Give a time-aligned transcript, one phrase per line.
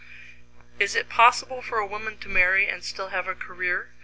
[0.81, 3.91] _Is it possible for a woman to marry and still have a career?